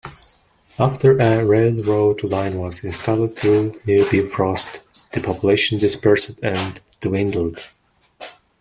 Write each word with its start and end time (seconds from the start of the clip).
After 0.79 1.19
a 1.19 1.45
railroad 1.45 2.23
line 2.23 2.57
was 2.57 2.83
installed 2.83 3.37
through 3.37 3.75
nearby 3.85 4.27
Frost, 4.27 4.81
the 5.11 5.19
population 5.21 5.77
dispersed 5.77 6.39
and 6.41 6.81
dwindled. 7.01 7.59